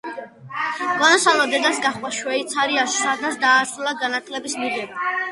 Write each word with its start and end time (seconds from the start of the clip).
გონსალო 1.01 1.43
დედას 1.51 1.81
გაჰყვა 1.83 2.09
შვეიცარიაში, 2.19 2.95
სადაც 3.01 3.37
დაასრულა 3.43 3.93
განათლების 3.99 4.57
მიღება. 4.63 5.05